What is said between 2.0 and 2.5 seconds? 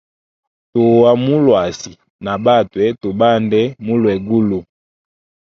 na